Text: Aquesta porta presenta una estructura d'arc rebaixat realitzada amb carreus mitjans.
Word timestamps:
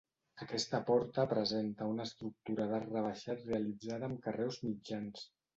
Aquesta 0.43 0.79
porta 0.87 1.25
presenta 1.33 1.89
una 1.91 2.07
estructura 2.09 2.67
d'arc 2.73 2.97
rebaixat 2.97 3.47
realitzada 3.51 4.11
amb 4.11 4.25
carreus 4.27 4.63
mitjans. 4.71 5.29